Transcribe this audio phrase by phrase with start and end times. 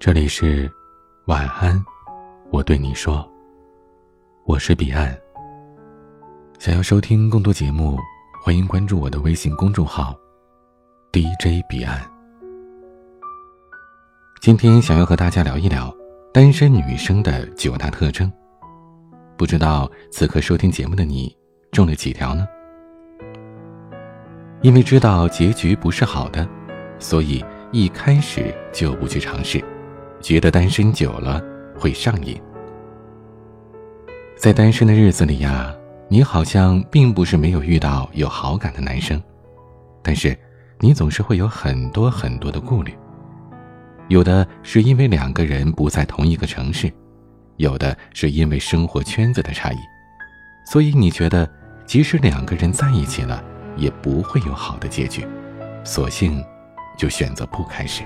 [0.00, 0.70] 这里是
[1.26, 1.84] 晚安，
[2.52, 3.28] 我对你说，
[4.44, 5.12] 我是彼岸。
[6.60, 7.98] 想要收听更多节目，
[8.40, 10.16] 欢迎关注我的微信公众号
[11.12, 12.00] DJ 彼岸。
[14.40, 15.92] 今天想要和大家聊一聊
[16.32, 18.32] 单身女生的九大特征，
[19.36, 21.36] 不知道此刻收听节目的你
[21.72, 22.46] 中了几条呢？
[24.62, 26.48] 因为知道结局不是好的，
[27.00, 29.60] 所以一开始就不去尝试，
[30.20, 31.42] 觉得单身久了
[31.76, 32.40] 会上瘾。
[34.36, 35.74] 在单身的日子里呀，
[36.08, 39.20] 你好像并不是没有遇到有好感的男生，
[40.02, 40.36] 但是
[40.80, 42.92] 你总是会有很多很多的顾虑。
[44.08, 46.92] 有的是因为两个人不在同一个城市，
[47.56, 49.78] 有的是因为生活圈子的差异，
[50.70, 51.48] 所以你觉得
[51.84, 53.42] 即使两个人在一起了。
[53.78, 55.24] 也不会有好的结局，
[55.84, 56.44] 索性
[56.96, 58.02] 就选择不开始。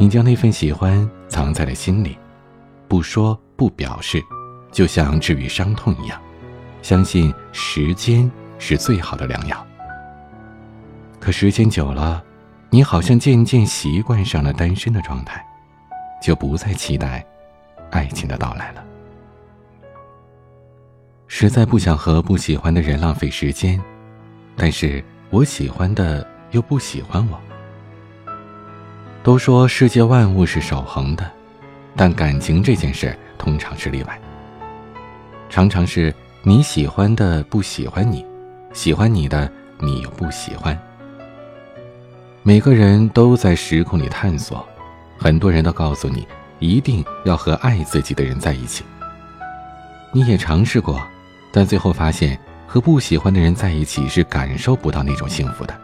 [0.00, 2.16] 你将那份喜欢藏在了心里，
[2.86, 4.22] 不说不表示，
[4.70, 6.20] 就像治愈伤痛一样，
[6.82, 9.66] 相信时间是最好的良药。
[11.18, 12.22] 可时间久了，
[12.70, 15.44] 你好像渐渐习惯上了单身的状态，
[16.22, 17.26] 就不再期待
[17.90, 18.84] 爱情的到来了。
[21.26, 23.82] 实在不想和不喜欢的人浪费时间，
[24.56, 27.38] 但是我喜欢的又不喜欢我。
[29.28, 31.30] 都说世界万物是守恒的，
[31.94, 34.18] 但感情这件事通常是例外。
[35.50, 38.24] 常常是你喜欢的不喜欢你，
[38.72, 39.46] 喜欢你的
[39.80, 40.74] 你又不喜欢。
[42.42, 44.66] 每个人都在时空里探索，
[45.18, 46.26] 很多人都告诉你
[46.58, 48.82] 一定要和爱自己的人在一起。
[50.10, 51.06] 你也尝试过。
[51.52, 55.78] 但最后发现，和不喜欢的人在一起是感受不到那种幸福的。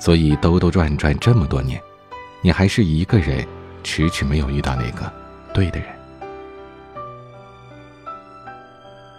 [0.00, 1.80] 所以兜兜转转这么多年，
[2.42, 3.46] 你还是一个人，
[3.82, 5.12] 迟迟没有遇到那个
[5.52, 5.88] 对的人。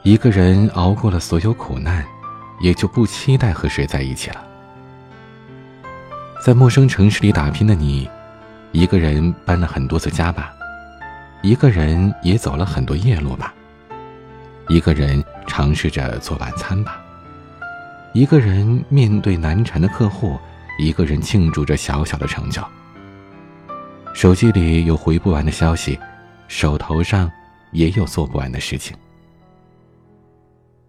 [0.04, 2.04] 一个人熬过了所有苦难，
[2.60, 4.44] 也就不期待和谁在一起了。
[6.44, 8.10] 在陌生城市里打拼的你，
[8.72, 10.52] 一个人搬了很多次家吧，
[11.44, 13.54] 一个人也走了很多夜路吧。
[14.68, 17.00] 一个人尝试着做晚餐吧，
[18.14, 20.40] 一个人面对难缠的客户，
[20.80, 22.64] 一个人庆祝着小小的成就。
[24.14, 25.98] 手机里有回不完的消息，
[26.48, 27.32] 手头上
[27.72, 28.96] 也有做不完的事情。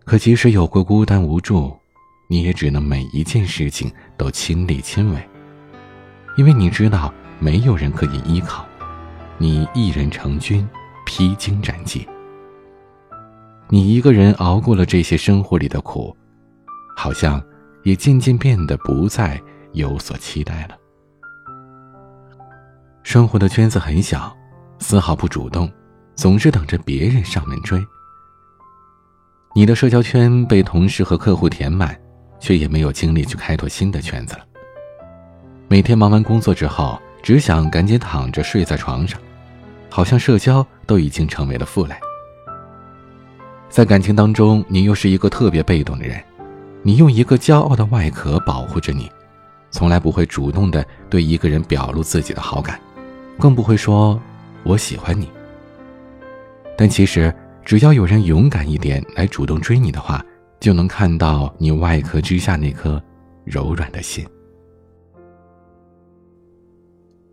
[0.04, 1.74] 可即使有过孤单无助，
[2.28, 5.28] 你也只能每一件事情都亲力亲为，
[6.36, 8.66] 因为你知道没有人可以依靠，
[9.38, 10.68] 你一人成军，
[11.06, 12.06] 披荆斩棘。
[13.68, 16.14] 你一个人熬过了这些生活里的苦，
[16.96, 17.42] 好像
[17.84, 19.40] 也渐渐变得不再
[19.72, 20.76] 有所期待了。
[23.02, 24.34] 生活的圈子很小，
[24.78, 25.70] 丝毫不主动，
[26.14, 27.84] 总是等着别人上门追。
[29.54, 31.98] 你的社交圈被同事和客户填满，
[32.38, 34.44] 却也没有精力去开拓新的圈子了。
[35.68, 39.20] 每天忙完工作之后，只想赶紧躺着睡在床上，
[39.90, 41.94] 好像社交都已经成为了负累。
[43.68, 46.22] 在感情当中，你又是一个特别被动的人，
[46.82, 49.10] 你用一个骄傲的外壳保护着你，
[49.70, 52.80] 从来不会主动的对一个人表露自己的好感，
[53.38, 54.20] 更不会说
[54.64, 55.30] “我喜欢你”。
[56.76, 57.34] 但其实，
[57.64, 60.24] 只要有人勇敢一点来主动追你的话，
[60.60, 63.02] 就能看到你外壳之下那颗
[63.44, 64.26] 柔软的心。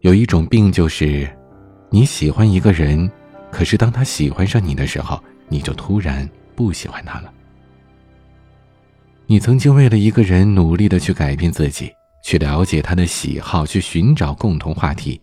[0.02, 1.30] 有一种病就是，
[1.90, 3.10] 你喜欢一个人，
[3.52, 5.22] 可是当他喜欢上你的时候。
[5.52, 7.34] 你就突然不喜欢他了。
[9.26, 11.92] 你曾经为了一个人努力的去改变自己，
[12.24, 15.20] 去了解他的喜好，去寻找共同话题。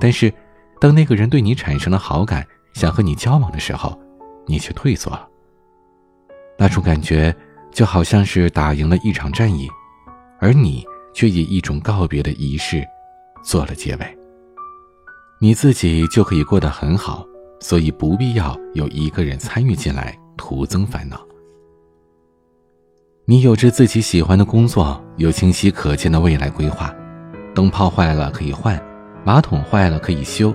[0.00, 0.32] 但是，
[0.80, 3.98] 当那个人对你产生了好感，想和你交往的时候，
[4.46, 5.28] 你却退缩了。
[6.58, 7.34] 那种感觉
[7.72, 9.68] 就好像是打赢了一场战役，
[10.40, 10.84] 而你
[11.14, 12.84] 却以一种告别的仪式
[13.42, 14.18] 做了结尾。
[15.40, 17.24] 你自己就可以过得很好。
[17.60, 21.20] 所以不必要有一个人参与进来，徒增烦恼。
[23.24, 26.94] 你有着自己喜欢的工作，有清晰可见的未来规划，
[27.56, 28.80] 灯泡坏了可以换，
[29.24, 30.54] 马桶坏了可以修。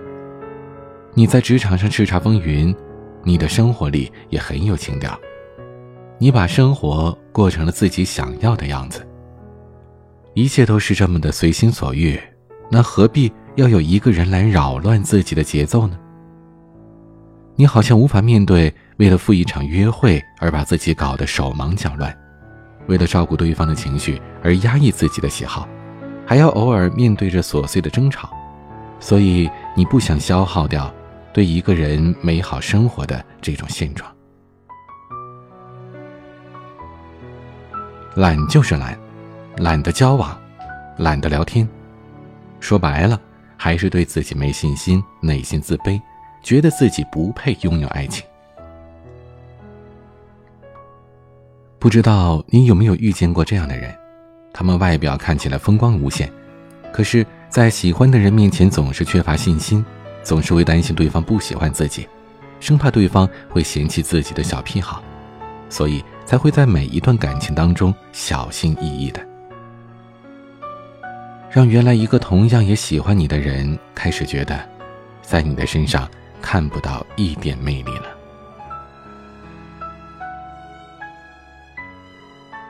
[1.13, 2.75] 你在职场上叱咤风云，
[3.23, 5.17] 你的生活里也很有情调。
[6.17, 9.05] 你把生活过成了自己想要的样子，
[10.33, 12.19] 一切都是这么的随心所欲，
[12.69, 15.99] 那何必要有一个人来扰乱自己的节奏呢？
[17.55, 22.15] 你好像无法面对为了赴一场约会而把自己搞得手忙脚乱，
[22.87, 25.67] 为了照顾对方的情绪而压抑自己的喜好，
[26.25, 28.31] 还要偶尔面对着琐碎的争吵，
[29.03, 30.89] 所以你不想消耗掉
[31.33, 34.09] 对一个人美好生活的这种现状。
[38.15, 38.97] 懒就是懒，
[39.57, 40.39] 懒得交往，
[40.97, 41.67] 懒得聊天，
[42.61, 43.19] 说白了，
[43.57, 46.01] 还是对自己没信心，内心自卑，
[46.41, 48.25] 觉得自己不配拥有爱情。
[51.77, 53.93] 不知道你有没有遇见过这样的人？
[54.53, 56.31] 他们外表看起来风光无限，
[56.93, 59.85] 可是，在喜欢的人面前总是缺乏信心，
[60.23, 62.09] 总是会担心对方不喜欢自己，
[62.59, 65.03] 生怕对方会嫌弃自己的小癖好，
[65.69, 69.23] 所以才会在每一段感情当中小心翼翼的，
[71.51, 74.59] 让原来一个同样也喜欢你的人开始觉得，
[75.21, 76.09] 在你的身上
[76.41, 78.07] 看不到一点魅力了。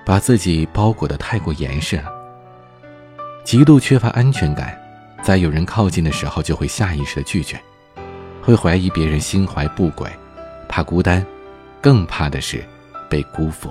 [0.06, 2.13] 把自己包裹的太过严实了，
[3.44, 4.78] 极度缺乏安全感，
[5.22, 7.62] 在有人靠近的时候就会下意识的拒绝，
[8.42, 10.10] 会怀疑别人心怀不轨，
[10.68, 11.24] 怕孤单，
[11.82, 12.64] 更怕的是
[13.10, 13.70] 被辜负。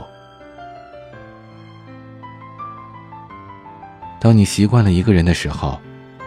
[4.20, 5.80] 当你习惯了一个人的时候，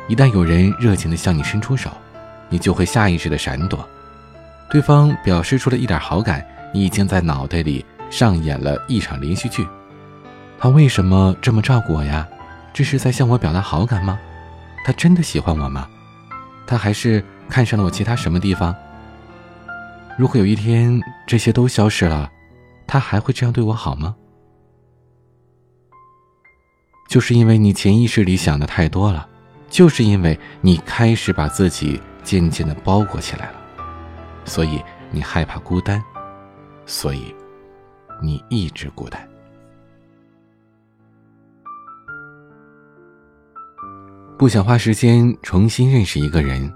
[0.07, 1.91] 一旦有人热情的向你伸出手，
[2.49, 3.87] 你就会下意识的闪躲，
[4.69, 9.65] 对方表示出了一点好感，你已经在脑袋里上演了一场连续剧。
[10.57, 12.27] 他为什么这么照顾我呀？
[12.75, 14.19] 这是在向我表达好感吗？
[14.83, 15.89] 他真的喜欢我吗？
[16.67, 18.75] 他还是看上了我其他什么地方？
[20.17, 22.29] 如果有一天这些都消失了，
[22.85, 24.13] 他还会这样对我好吗？
[27.07, 29.25] 就是因为你潜意识里想的太多了，
[29.69, 33.61] 就是因为你开始把自己渐渐的包裹起来了，
[34.43, 36.03] 所以你害怕孤单，
[36.85, 37.33] 所以
[38.21, 39.25] 你一直孤单。
[44.37, 46.69] 不想花时间重新认识一个人，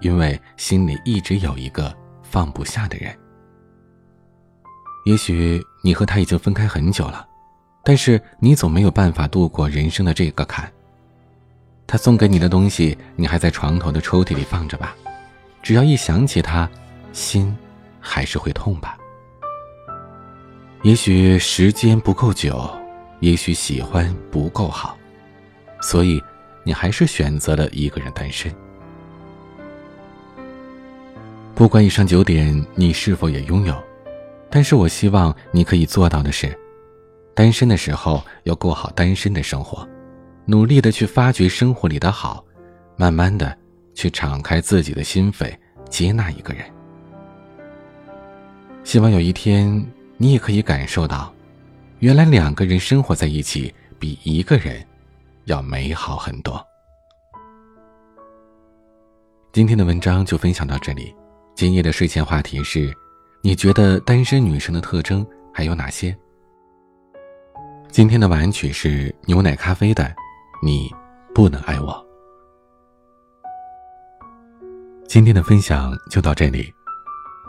[0.00, 1.92] 因为心里一直有一个
[2.22, 3.12] 放不下的人。
[5.04, 7.26] 也许你和他已经分开很久了，
[7.82, 10.70] 但是你总没有办法度过人生的这个坎。
[11.84, 14.94] 他送给你的东西，你还在床头的抽屉里放着吧？
[15.60, 16.70] 只要一想起他，
[17.12, 17.52] 心
[17.98, 18.96] 还是会痛吧？
[20.84, 22.70] 也许时间不够久，
[23.18, 24.96] 也许喜欢不够好，
[25.80, 26.22] 所以。
[26.68, 28.54] 你还是选择了一个人单身。
[31.54, 33.74] 不管以上九点你是否也拥有，
[34.50, 36.54] 但是我希望你可以做到的是，
[37.34, 39.88] 单身的时候要过好单身的生活，
[40.44, 42.44] 努力的去发掘生活里的好，
[42.96, 43.56] 慢慢的
[43.94, 45.50] 去敞开自己的心扉，
[45.88, 46.62] 接纳一个人。
[48.84, 49.82] 希望有一天
[50.18, 51.32] 你也可以感受到，
[52.00, 54.84] 原来两个人生活在一起比一个人。
[55.48, 56.62] 要美好很多。
[59.50, 61.14] 今天的文章就分享到这里。
[61.54, 62.94] 今夜的睡前话题是：
[63.42, 66.16] 你觉得单身女生的特征还有哪些？
[67.90, 70.04] 今天的晚安曲是牛奶咖啡的
[70.62, 70.94] 《你
[71.34, 71.92] 不能爱我》。
[75.08, 76.70] 今天的分享就到这里，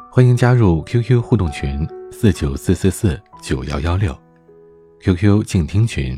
[0.10, 4.18] 欢迎加入 QQ 互动群四九四四四九幺幺六
[5.02, 6.18] ，QQ 静听群。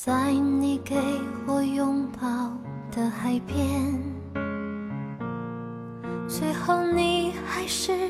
[0.00, 0.94] 在你给
[1.44, 2.52] 我拥抱
[2.92, 4.00] 的海边，
[6.28, 8.08] 最后你还是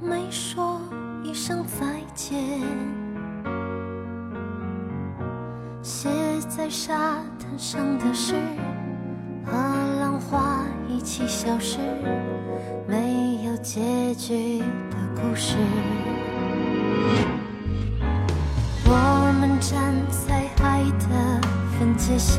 [0.00, 0.80] 没说
[1.22, 2.60] 一声再见。
[5.80, 6.08] 写
[6.48, 8.34] 在沙滩上的诗，
[9.46, 9.52] 和
[10.00, 11.78] 浪花一起消失，
[12.88, 14.58] 没有结局
[14.90, 15.56] 的故事。
[21.98, 22.38] 界限，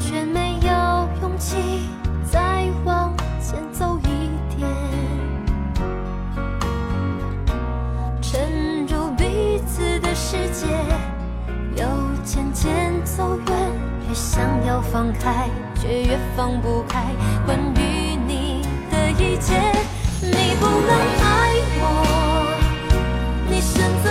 [0.00, 0.68] 却没有
[1.20, 1.56] 勇气
[2.24, 4.68] 再往前走一点。
[8.22, 10.66] 沉入彼此的世界，
[11.76, 11.84] 又
[12.24, 13.56] 渐渐走远，
[14.08, 17.04] 越想要放开，却越放不开。
[17.44, 19.54] 关于你的一切，
[20.22, 20.90] 你不能
[21.20, 21.84] 爱我，
[23.48, 24.10] 你选择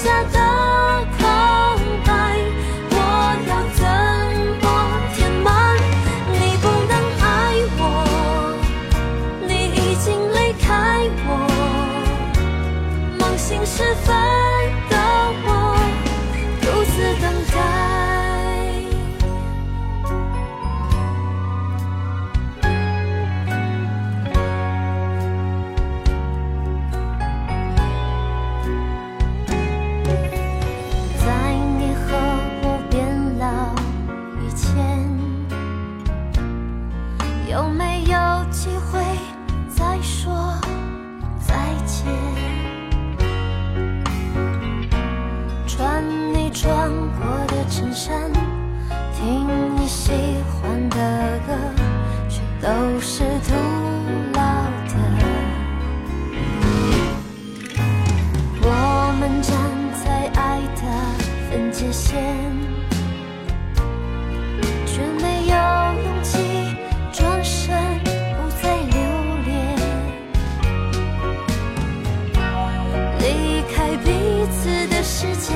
[0.00, 0.38] 下的
[1.18, 1.20] 空
[2.06, 2.08] 白
[2.90, 2.94] 我
[3.48, 3.82] 要怎
[4.62, 4.64] 么？
[5.12, 5.46] 填满
[6.30, 7.26] 你不能爱
[7.80, 7.82] 我
[9.44, 10.70] 你已经离开
[11.26, 11.28] 我
[13.18, 14.14] 梦醒时分
[37.58, 39.02] 有没有机会
[39.68, 40.54] 再说
[41.40, 42.06] 再见？
[45.66, 46.88] 穿你穿
[47.18, 48.32] 过的衬衫，
[49.12, 50.12] 听你喜
[50.46, 50.96] 欢的
[51.48, 51.52] 歌，
[52.28, 53.56] 却都是徒
[54.34, 54.40] 劳
[54.86, 54.94] 的。
[58.62, 59.52] 我们站
[60.04, 60.80] 在爱的
[61.50, 62.16] 分界线。
[75.48, 75.54] 界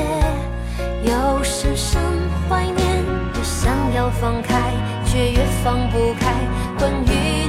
[1.02, 2.00] 又深深
[2.48, 4.72] 怀念越想要放开
[5.04, 6.32] 却越放不开。
[6.78, 7.41] 关于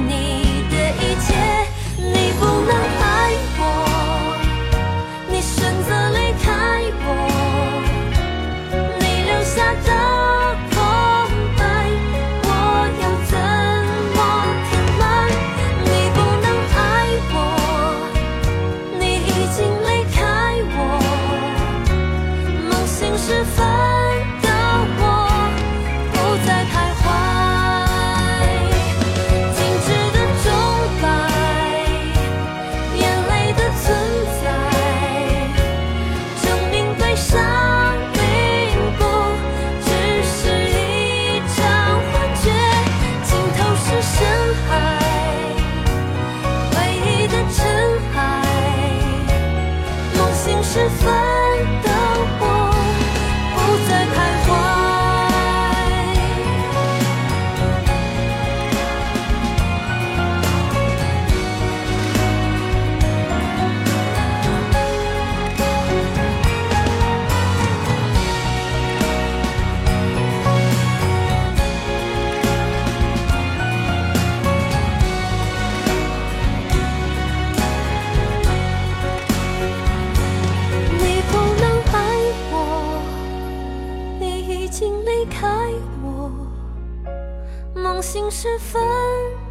[88.43, 88.83] 十分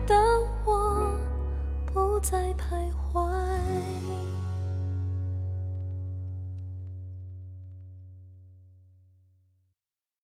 [0.06, 0.21] 的